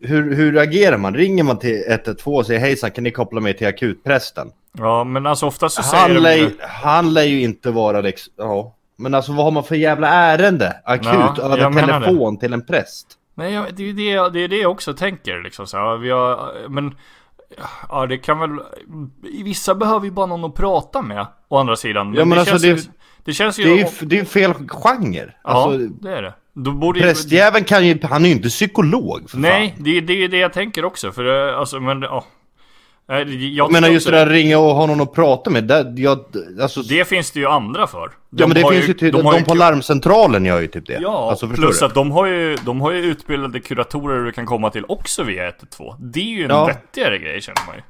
[0.00, 1.14] hur, hur agerar man?
[1.14, 4.50] Ringer man till 112 och säger hejsan, kan ni koppla mig till akutprästen?
[4.78, 8.00] Ja, men alltså oftast så säger Han de lär, ju- han lär ju inte vara
[8.00, 8.74] liksom, ja.
[8.96, 10.76] Men alltså vad har man för jävla ärende?
[10.84, 13.06] Akut, Ja, över telefon till en präst.
[13.34, 16.52] Nej, det är det, det, är det jag också tänker liksom så här, vi har,
[16.68, 16.94] men...
[17.88, 18.50] Ja, det kan väl...
[19.44, 22.14] Vissa behöver ju bara någon att prata med, å andra sidan.
[22.14, 22.92] Ja, men det, alltså, känns det-
[23.24, 23.64] det känns ju...
[23.64, 25.34] Det är ju det är fel genre.
[25.44, 26.34] ja, Alltså, det är det.
[26.54, 27.02] Då ju...
[27.02, 29.84] prästjäveln kan ju, han är ju inte psykolog för Nej, fan.
[29.84, 32.16] det, det är det jag tänker också, för eh, alltså, men ja.
[32.16, 32.22] Eh,
[33.10, 35.64] Jag, Jag menar just det där ringa och ha någon att prata med.
[35.64, 36.24] Det, jag,
[36.60, 38.10] alltså, Det finns det ju andra för.
[38.30, 40.98] ja men det finns ju, typ, de, har ju på larmcentralen gör ju typ det.
[41.02, 41.86] Ja, alltså, plus du?
[41.86, 45.48] att de har, ju, de har ju utbildade kuratorer du kan komma till också via
[45.48, 45.96] 112.
[45.98, 46.66] Det är ju en Ja.
[46.66, 47.82] vettigare grej känner man ju.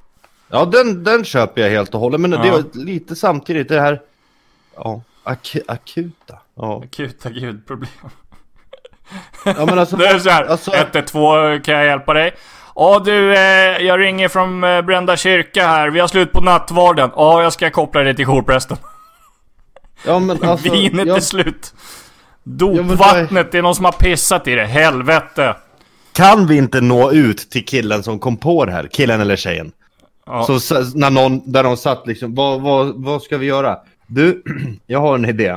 [0.50, 2.20] Ja, den, den köper jag helt och hållet.
[2.20, 2.52] Men det Ja.
[2.52, 4.00] var lite samtidigt det här...
[4.76, 5.02] Ja.
[5.22, 6.38] Ak akuta?
[6.56, 6.82] Ja.
[6.84, 7.90] Akuta gudproblem.
[9.44, 12.32] ja men alltså, Det är så här, alltså 112, kan jag hjälpa dig?
[12.80, 15.90] Ja du, eh, jag ringer från eh, Brända kyrka här.
[15.90, 17.10] Vi har slut på nattvarden.
[17.16, 18.76] Ja, jag ska koppla dig till jourprästen.
[20.06, 21.74] ja, men alltså, Vinet jag, är slut.
[22.44, 24.66] Dopvattnet, det är någon som har pissat i det.
[24.66, 25.56] Helvete.
[26.12, 28.88] Kan vi inte nå ut till killen som kom på det här?
[28.92, 29.72] Killen eller tjejen?
[30.26, 30.44] Ja.
[30.44, 33.78] Så s- när någon, där de satt liksom, vad, vad, vad ska vi göra?
[34.06, 34.42] Du,
[34.86, 35.56] jag har en idé.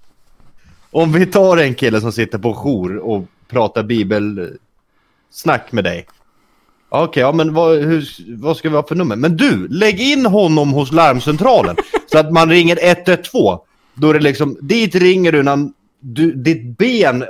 [0.90, 6.06] Om vi tar en kille som sitter på jour och pratar bibelsnack med dig.
[7.02, 8.04] Okej, ja men vad, hur,
[8.36, 9.16] vad ska vi ha för nummer?
[9.16, 11.76] Men du, lägg in honom hos larmcentralen.
[12.12, 13.58] så att man ringer 112.
[13.94, 15.68] Då är det liksom, dit ringer du när
[16.00, 17.24] du, ditt ben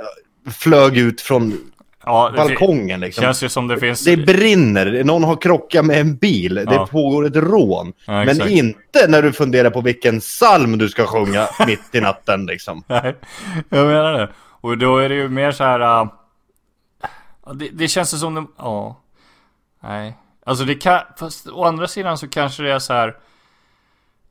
[0.51, 1.57] flög ut från
[2.05, 3.21] Ja, det balkongen liksom.
[3.21, 4.05] känns ju som det finns...
[4.05, 6.87] Det brinner, någon har krockat med en bil, det Ja.
[6.91, 7.93] pågår ett rån.
[8.05, 12.45] Ja, Men inte när du funderar på vilken psalm du ska sjunga mitt i natten
[12.45, 12.83] liksom.
[12.87, 13.15] Nej,
[13.69, 14.29] jag menar det.
[14.61, 15.79] Och då är det ju mer så här.
[15.79, 16.09] ja,
[17.53, 19.01] det, det känns ju som det, ja.
[19.87, 20.17] Nej.
[20.45, 23.15] Alltså det kan, fast å andra sidan så kanske det är så här.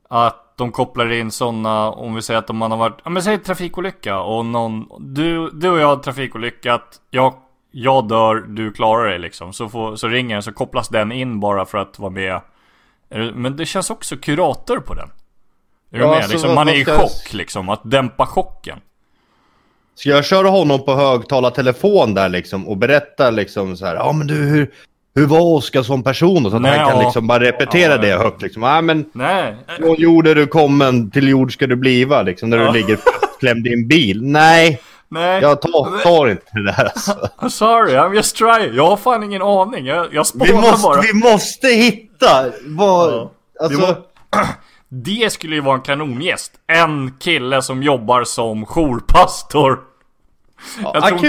[0.09, 3.37] Att de kopplar in sådana, om vi säger att man har varit, ja men säg
[3.37, 7.33] trafikolycka och någon, du, du och jag har trafikolyckat, jag,
[7.71, 9.53] jag dör, du klarar dig liksom.
[9.53, 12.41] Så, får, så ringer den, så kopplas den in bara för att vara med.
[13.33, 15.09] Men det känns också kurator på den.
[15.91, 16.17] Är du Ja, med?
[16.17, 18.79] alltså, liksom, man är i chock liksom, att dämpa chocken.
[19.95, 24.27] Ska jag köra honom på högtalartelefon där liksom och berätta liksom så här, ja men
[24.27, 24.73] du hur,
[25.15, 26.49] hur var Oskar som person?
[26.49, 27.03] Så att Nej, han kan ja.
[27.05, 28.17] liksom bara repetera Ja, det ja.
[28.17, 28.63] högt liksom.
[28.63, 32.57] Ja men Nej, från jord är du kommen, till jord ska du bliva liksom när
[32.57, 32.65] Ja.
[32.65, 34.21] du ligger fastklämd i en bil.
[34.23, 35.41] Nej, nej.
[35.41, 37.11] jag tar, tar inte det där alltså.
[37.37, 38.75] I'm sorry, I'm just trying.
[38.75, 39.85] Jag har fan ingen aning.
[39.85, 41.01] Jag, jag Vi spånar måste, bara.
[41.01, 43.13] vi måste hitta vad...
[43.13, 43.31] Ja.
[43.59, 43.87] Alltså,
[44.31, 44.39] Vi
[44.89, 46.51] Det skulle ju vara en kanongäst.
[46.67, 49.79] En kille som jobbar som jourpastor.
[50.83, 51.27] jag tror inte-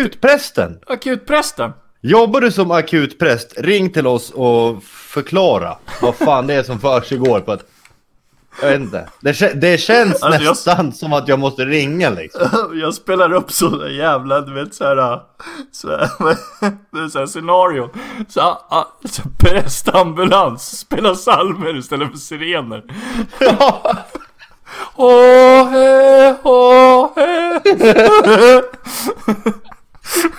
[0.86, 1.72] akutprästen.
[2.06, 7.40] Jobbar du som akutpräst, ring till oss och förklara vad fan det är som försiggår
[7.40, 7.66] på ett...
[8.62, 9.08] Jag vet inte.
[9.20, 12.48] Det, det känns Alltså, jag- nästan som att jag måste ringa liksom.
[12.80, 15.20] Jag spelar upp sådana jävla, du vet såhär,
[15.72, 16.08] såhär,
[17.08, 17.90] såhär scenario.
[18.28, 22.82] Så, ah, så prästambulans, spelar psalmer istället för sirener.
[24.96, 28.62] Åh, he, åh, he.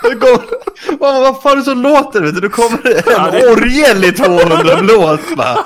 [0.02, 2.22] Kommer- vad, vad fan är det som låter?
[2.22, 2.42] Vet du?
[2.42, 5.66] Då kommer det en Ja, det- orgel i 200 blås va?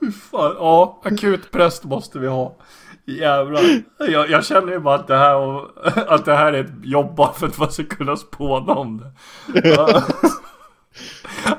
[0.00, 2.56] Fy fan, ja, akutpräst måste vi ha.
[3.04, 3.62] Jävlar.
[3.98, 5.68] Jag, jag känner ju bara att det här, och,
[6.08, 9.12] att det här är ett jobb bara för att man ska kunna spåna om det.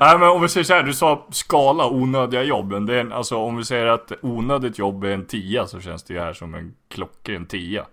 [0.00, 0.06] Ja.
[0.06, 2.72] Nej men om vi säger så här, du sa skala onödiga jobb.
[2.72, 5.80] Men Det är en, alltså om vi säger att onödigt jobb är en tia så
[5.80, 7.86] känns det ju här som en klockren tia.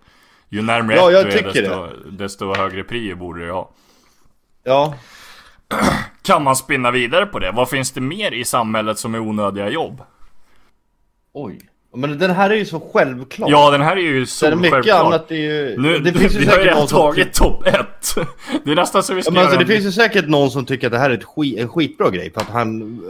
[0.48, 3.70] Ju närmare Ja, ett jag du är desto, desto högre prio borde det ha.
[4.64, 4.94] Ja.
[6.22, 7.50] Kan man spinna vidare på det?
[7.50, 10.02] Vad finns det mer i samhället som är onödiga jobb?
[11.32, 11.69] Oj.
[11.94, 13.50] Men den här är ju så självklar.
[13.50, 15.04] Ja den här är ju Sen mycket solsjälvklar.
[15.04, 15.76] annat är ju...
[15.78, 16.98] Nu, det finns ju säkert någon som...
[16.98, 18.14] tagit topp ett.
[18.64, 20.64] Det är nästan så vi ska Ja, men alltså, det finns ju säkert någon som
[20.64, 22.32] tycker att det här är ett skit, en skitbra grej.
[22.32, 23.00] För att han,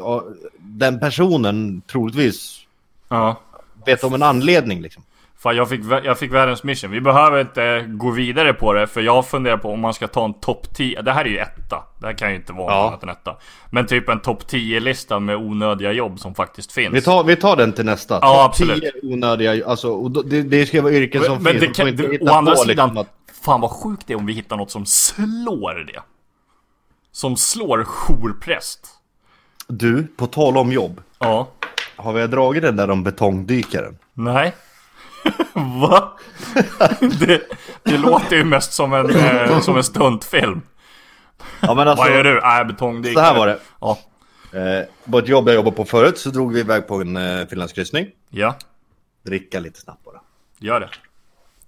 [0.58, 2.60] den personen troligtvis
[3.08, 3.40] Ja.
[3.86, 5.02] vet om en anledning liksom.
[5.42, 6.90] Fan jag fick, jag fick världens mission.
[6.90, 10.24] Vi behöver inte gå vidare på det för jag funderar på om man ska ta
[10.24, 11.02] en topp 10.
[11.02, 11.84] Det här är ju etta.
[12.00, 12.88] Det här kan ju inte vara Ja.
[12.88, 13.36] annat än etta.
[13.70, 16.94] Men typ en topp 10 lista med onödiga jobb som faktiskt finns.
[16.94, 18.14] Vi tar, vi tar den till nästa.
[18.14, 18.82] Ja, Topp absolut.
[19.02, 21.64] 10 onödiga, alltså, det, det ska vara yrken som men, men finns.
[21.66, 23.08] det kan, inte det, hitta å andra på, sidan, liksom, att,
[23.44, 26.00] fan vad sjukt det är om vi hittar något som slår det.
[27.12, 28.86] Som slår jourpräst.
[29.68, 31.00] Du, på tal om jobb.
[31.18, 31.48] Ja.
[31.96, 33.98] Har vi dragit den där om betongdykaren?
[34.14, 34.54] Nej.
[35.80, 36.18] Va?
[37.20, 37.42] det,
[37.82, 40.62] det låter ju mest som en, eh, som en stuntfilm.
[41.60, 42.38] Ja men alltså, Vad gör du?
[42.38, 43.14] Äh, betongdykare.
[43.14, 43.58] så här var det.
[43.80, 43.98] Ja.
[44.52, 47.46] Eh, på ett jobb jag jobbade på förut så drog vi iväg på en eh,
[47.46, 48.06] finlandskryssning.
[48.30, 48.56] Ja,
[49.22, 50.20] Dricka lite snabbt bara.
[50.58, 50.90] gör det.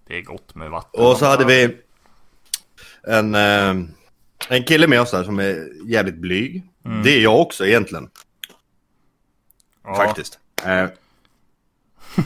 [0.06, 1.04] Det är gott med vatten.
[1.04, 1.76] Och så hade vi
[3.02, 3.70] en, eh,
[4.48, 6.62] en kille med oss där som är jävligt blyg.
[7.04, 8.10] Det är jag också egentligen,
[9.84, 9.94] ja.
[9.94, 10.38] faktiskt.
[10.64, 10.86] Eh,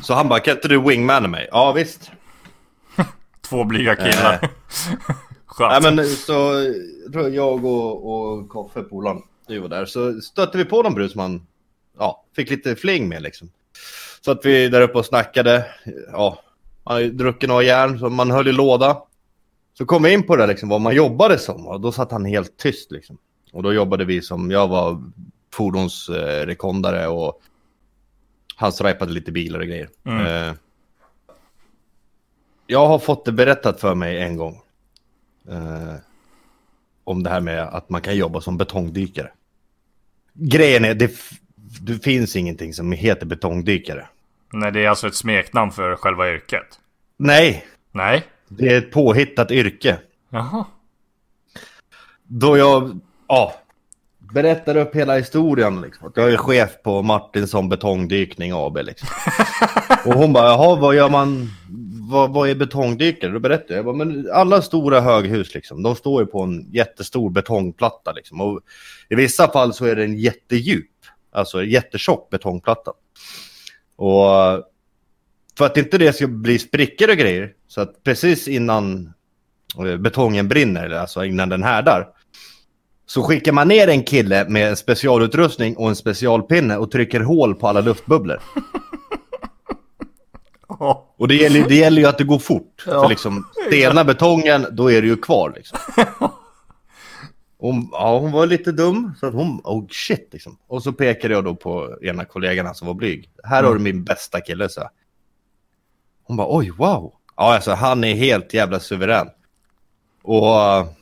[0.03, 1.49] så han bara, kan inte du wingmana mig?
[1.51, 2.11] Ja visst.
[3.49, 4.39] Två blyga killar.
[4.43, 4.49] Eh.
[5.47, 5.83] Skönt.
[5.83, 6.65] Nej men så,
[7.33, 9.87] jag och, och Koffe, polaren, vi var där.
[9.87, 11.47] Så stötte vi på någon brud som han,
[11.99, 13.51] ja, fick lite fling med liksom.
[14.21, 15.67] Så att vi där uppe och snackade,
[16.13, 16.39] ja,
[16.85, 19.03] han hade druckit några järn, så man höll i låda.
[19.79, 22.25] Så kom vi in på det liksom, vad man jobbade som, och då satt han
[22.25, 23.19] helt tyst liksom.
[23.53, 25.03] Och då jobbade vi som, jag var
[25.53, 27.41] fordonsrekondare och
[28.57, 29.89] Han stripade lite bilar och grejer.
[30.05, 30.55] Eh,
[32.67, 34.61] jag har fått det berättat för mig en gång.
[35.49, 35.95] Eh,
[37.05, 39.31] om det här med att man kan jobba som betongdykare.
[40.33, 41.13] Grejen är, det,
[41.81, 44.09] det finns ingenting som heter betongdykare.
[44.53, 46.81] Nej, det är alltså ett smeknamn för själva yrket.
[47.17, 48.25] Nej, Nej?
[48.49, 49.99] det är ett påhittat yrke.
[50.29, 50.65] Jaha.
[52.23, 53.55] Då jag, ja,
[54.33, 56.13] berättar upp hela historien liksom.
[56.15, 59.09] Jag är chef på Martinsson Betongdykning AB liksom.
[60.07, 61.51] Och hon bara, jaha, vad gör man,
[62.11, 63.31] vad, vad är betongdykare?
[63.31, 66.73] Då berättar jag, jag bara, men alla stora höghus liksom, de står ju på en
[66.73, 68.41] jättestor betongplatta liksom.
[68.41, 68.61] Och
[69.09, 70.91] i vissa fall så är det en jättedjup,
[71.33, 72.93] alltså jättetjock betongplatta.
[73.97, 74.21] Och
[75.59, 79.13] för att inte det ska bli sprickor och grejer, så att precis innan
[79.87, 82.09] eh, betongen brinner, alltså innan den härdar,
[83.07, 87.55] så skickar man ner en kille med en specialutrustning och en specialpinne och trycker hål
[87.55, 88.41] på alla luftbubblor.
[90.69, 91.15] Ja.
[91.19, 92.85] Och det gäller, det gäller ju att det går fort.
[92.87, 93.03] Ja.
[93.03, 95.79] För liksom, stena betongen, då är det ju kvar liksom.
[97.59, 100.59] Hon, ja, hon var lite dum, så att hon, oh shit liksom.
[100.67, 103.31] Och så pekade jag då på ena kollegan som var blyg.
[103.45, 104.91] Här har du min bästa kille, så.
[106.25, 107.13] Hon bara, oj, wow.
[107.37, 109.29] Ja, alltså han är helt jävla suverän.
[110.23, 110.96] Och...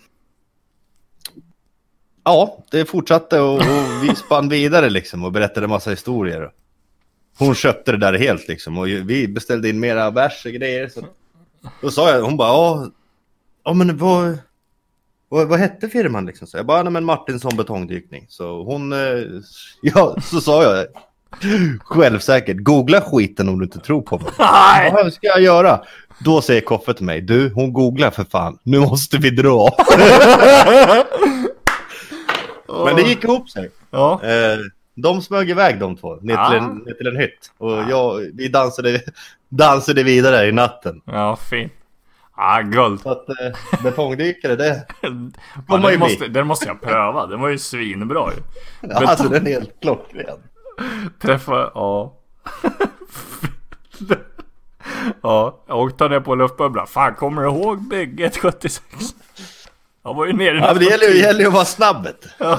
[2.25, 6.51] Ja, det fortsatte och, och vi spann vidare liksom och berättade massa historier.
[7.39, 10.89] Hon köpte det där helt liksom och vi beställde in mera bärs och grejer.
[10.89, 11.01] Så...
[11.81, 12.87] Då sa jag, hon bara, ja,
[13.65, 14.39] ja men vad,
[15.29, 16.47] vad, vad hette firman liksom?
[16.47, 18.27] Så jag bara, nej men Martinsson betongdykning.
[18.29, 18.99] Så hon, eh,
[19.83, 20.87] ja, så sa jag,
[21.81, 24.33] självsäkert, googla skiten om du inte tror på mig.
[24.39, 24.93] Nej!
[24.93, 25.81] Vad ska jag göra?
[26.19, 29.77] Då säger Koffe till mig, du, hon googlar för fan, nu måste vi dra.
[32.69, 33.71] Men det gick ihop sig.
[33.91, 34.21] Ja.
[34.25, 34.59] Eh,
[34.95, 37.53] de smög iväg de två, ner till, en, ner till en hytt.
[37.59, 39.01] Och jag, vi dansade,
[39.49, 41.01] dansade vidare i natten.
[41.05, 41.73] Ja, fint.
[42.37, 43.01] Ah, guld.
[43.01, 44.87] Så att eh, betongdykare, det...
[45.69, 47.27] Ja, den, måste, den måste jag pröva.
[47.27, 48.43] Den var ju svinbra ju.
[48.91, 50.39] Ja, alltså den är helt klockren.
[51.21, 52.15] Träffa, ja.
[55.23, 56.87] ja, jag åkte ner på luftbubblan.
[56.87, 58.85] Fan, kommer du ihåg bygget 76?
[60.05, 62.05] Jag var ju nere Ja, men det gäller ju, nästan gäller ju att vara snabb.
[62.05, 62.29] vet du.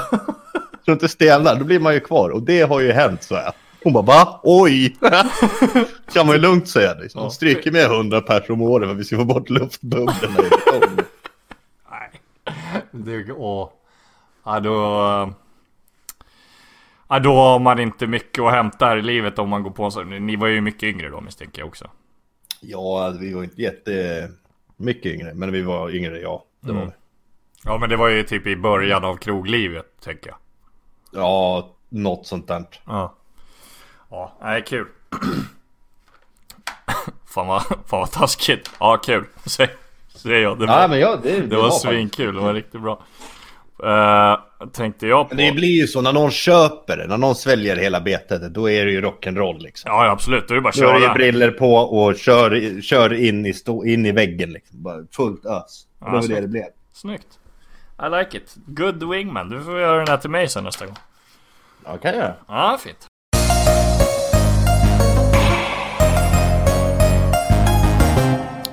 [0.85, 2.29] Så inte stelnar, då blir man ju kvar.
[2.29, 3.53] Och det har ju hänt, så jag.
[3.83, 4.39] Hon bara, va?
[4.43, 4.95] Oj!
[6.13, 6.93] kan man ju lugnt säga.
[6.93, 7.21] Liksom.
[7.21, 10.49] Hon stryker med 100 pers om året för att vi ska få bort luftbubblorna i
[10.49, 11.05] betongen.
[11.91, 12.21] Nej.
[12.91, 13.69] Det, åh.
[14.45, 14.73] Ja, då...
[17.09, 19.83] Ja, då har man inte mycket att hämta här i livet om man går på
[19.83, 20.25] en sån.
[20.25, 21.89] Ni var ju mycket yngre då misstänker jag också.
[22.61, 24.29] Ja, alltså, vi var inte jätte
[24.77, 26.43] mycket yngre, men vi var yngre, ja.
[26.59, 26.91] Det var vi.
[27.65, 30.37] Ja, men det var ju typ i början av kroglivet, tänker jag.
[31.21, 32.63] Ja, något sånt där.
[32.85, 33.15] Ja.
[34.09, 34.85] Ja, nej, kul.
[37.33, 38.71] fan, vad, fan vad taskigt.
[38.79, 39.25] Ja, kul.
[39.45, 39.69] Säger
[40.25, 40.59] jag.
[40.59, 42.35] Det var, Ja, men ja, det, det var svinkul.
[42.35, 43.03] Det var riktigt bra.
[43.83, 45.35] Uh, tänkte jag på...
[45.35, 48.69] Men det blir ju så när någon köper det, när någon sväljer hela betet, då
[48.69, 49.91] är det ju rock'n'roll liksom.
[49.91, 50.47] Ja, ja, absolut.
[50.47, 51.13] Då är det bara att Då är det köra.
[51.13, 54.83] briller på och kör, kör in, i stå, in i väggen liksom.
[54.83, 55.87] Bara fullt ös.
[55.99, 56.65] Och det var det det blev.
[56.93, 57.39] Snyggt.
[57.97, 58.55] I like it.
[58.65, 59.49] Good wingman.
[59.49, 60.95] Du får göra den här till mig sen nästa gång.
[61.85, 62.33] Ja, kan jag.
[62.47, 63.07] Ja, fint.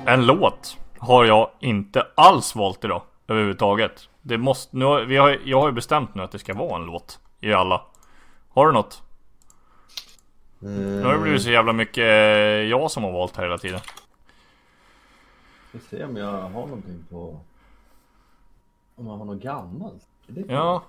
[0.05, 4.09] En låt har jag inte alls valt idag överhuvudtaget.
[4.21, 6.75] Det måste, nu har, vi har, jag har ju bestämt nu att det ska vara
[6.75, 7.81] en låt i alla.
[8.49, 9.01] Har du något?
[10.59, 12.05] Nu har det blivit så jävla mycket eh,
[12.69, 13.79] jag som har valt här hela tiden.
[15.71, 17.39] Vi får se om jag har någonting på...
[18.95, 20.07] Om jag har något gammalt.
[20.47, 20.83] Ja.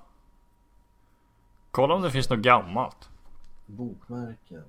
[1.71, 3.11] Kolla om det finns något gammalt.
[3.67, 4.65] Bokmärken.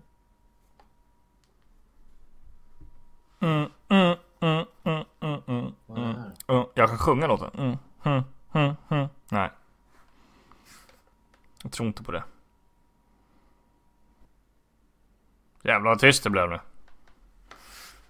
[3.40, 5.74] Mm, mm, mm, mm, mm, mm.
[5.86, 6.32] Vad är det här?
[6.48, 7.50] Mm, jag kan sjunga låten.
[7.58, 9.08] Mm, mm, mm, mm.
[9.30, 9.50] Nej.
[11.64, 12.24] Jag tror inte på det.
[15.64, 16.60] Jävlar vad tyst det blev nu.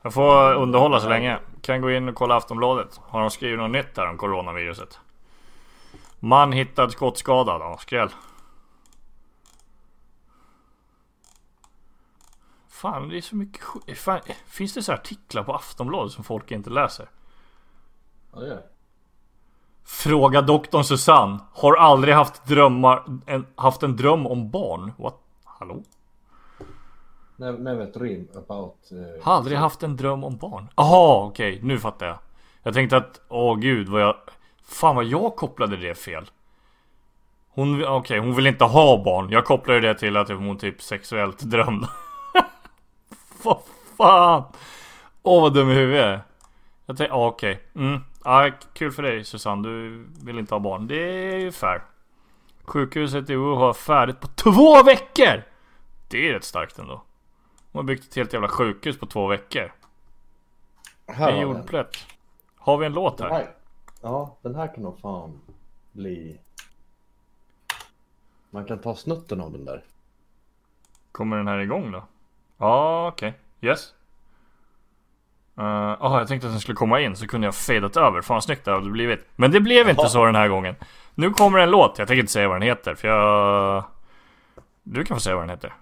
[0.01, 1.39] Jag får underhålla så länge.
[1.61, 2.97] Kan gå in och kolla Aftonbladet.
[3.03, 4.99] Har de skrivit något nytt där om coronaviruset?
[6.25, 7.61] Man hittad skottskadad.
[7.61, 8.09] Ja, skräll.
[12.67, 13.97] Fan, det är så mycket skit.
[13.97, 17.09] Fan, Finns det så artiklar på Aftonbladet som folk inte läser?
[18.33, 18.63] Ja, det gör
[19.83, 21.39] Fråga doktorn Susanne.
[21.53, 24.93] Har aldrig haft drömmar, en, haft en dröm om barn.
[24.97, 25.19] What?
[25.43, 25.83] Hallå?
[27.37, 28.91] Never dream about...
[28.91, 29.23] Uh...
[29.23, 30.69] Har aldrig haft en dröm om barn.
[30.75, 31.59] Aha, okej.
[31.63, 32.17] nu fattar jag.
[32.63, 34.15] Jag tänkte att, åh gud vad jag...
[34.67, 36.25] Fan vad jag kopplade det fel.
[37.49, 39.29] Hon, okej, hon vill inte ha barn.
[39.29, 41.87] Jag kopplade det till att hon typ sexuellt drömde.
[43.43, 43.59] vad
[43.97, 44.43] fan!
[45.23, 46.21] Åh vad dum i huvudet
[46.85, 47.61] jag tänkte, ja okej.
[47.75, 47.99] Mm.
[48.23, 50.87] Ja, kul för dig Susanne, du vill inte ha barn.
[50.87, 51.81] Det är ju fair.
[52.63, 55.43] Sjukhuset i Wuhan har färdigt på två veckor!
[56.07, 57.01] Det är rätt starkt ändå.
[57.71, 59.73] De har byggt ett helt jävla sjukhus på två veckor.
[61.07, 61.95] Här En jordplätt.
[62.57, 63.47] Har vi en låt här?
[64.05, 65.41] Ja, den här kan nog fan
[65.91, 66.39] bli...
[68.49, 69.83] Man kan ta snutten av den där.
[71.11, 72.03] Kommer den här igång då?
[72.57, 73.33] Ja, okej.
[73.61, 73.93] Yes.
[75.55, 78.21] Jaha, jag tänkte att den skulle komma in så kunde jag fadat över.
[78.21, 79.25] Fan snyggt det hade blivit.
[79.35, 80.09] Men det blev inte Jaha.
[80.09, 80.75] så den här gången.
[81.15, 81.99] Nu kommer en låt.
[81.99, 83.83] Jag tänker inte säga vad den heter för jag...
[84.83, 85.73] Du kan få säga vad den heter.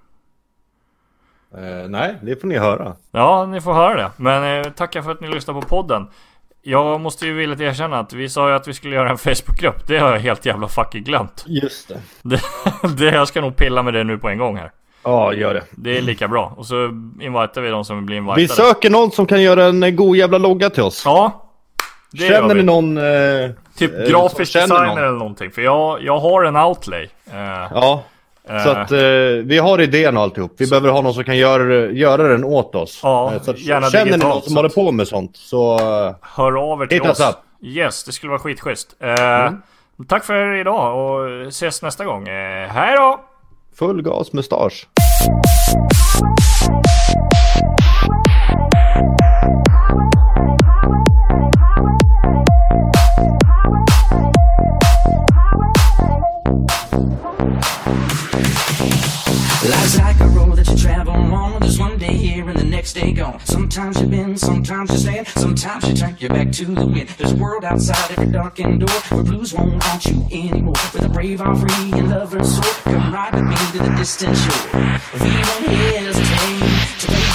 [1.51, 2.95] Eh, nej, det får ni höra.
[3.11, 4.11] Ja, ni får höra det.
[4.17, 6.07] Men eh, tackar för att ni lyssnar på podden.
[6.65, 9.87] Jag måste ju villigt erkänna att vi sa ju att vi skulle göra en Facebookgrupp.
[9.87, 11.43] Det har jag helt jävla fucking glömt.
[11.47, 11.99] Just det.
[12.21, 12.39] Det,
[12.97, 14.71] det, jag ska nog pilla med det nu på en gång här.
[15.03, 15.63] Ja, gör det.
[15.71, 16.53] Det är lika bra.
[16.57, 16.85] Och så
[17.21, 18.41] invitar vi de som vill bli invitade.
[18.41, 21.01] Vi söker någon som kan göra en eh, god jävla logga till oss.
[21.05, 21.49] Ja.
[22.11, 22.97] Det Känner ni någon...
[22.97, 24.97] Eh, Typ eh, grafisk designer någon?
[24.97, 25.51] eller någonting.
[25.51, 27.09] För jag, jag har en outlay.
[27.31, 27.37] Eh,
[27.71, 28.03] Ja,
[28.63, 28.97] så att eh,
[29.43, 30.53] vi har idén och alltihop.
[30.57, 32.99] Vi behöver ha någon som kan göra, göra den åt oss.
[33.03, 35.37] Ja, Eh, så att, gärna känner ni digitalt, någon som så håller på med sånt
[35.37, 35.79] så...
[35.79, 37.19] eh, hör av er till oss.
[37.19, 37.35] up.
[37.61, 38.95] Yes, det skulle vara skitschysst.
[38.99, 39.51] Eh,
[39.97, 40.07] Mm.
[40.07, 42.27] Tack för idag och ses nästa gång.
[42.27, 43.19] Eh, hej då!
[43.79, 44.87] Full gas mustasch.
[59.69, 61.61] Life's like a road that you travel on.
[61.61, 63.39] There's one day here and the next day gone.
[63.45, 67.07] Sometimes you bend, sometimes you stand, sometimes you turn your back to the wind.
[67.17, 70.73] There's a world outside every darkened door where blues won't haunt you anymore.
[70.91, 74.35] With the brave heart, free and lover's soul, come ride with me to the distant
[74.35, 74.81] shore.
[75.21, 77.32] We won't hesitate to lay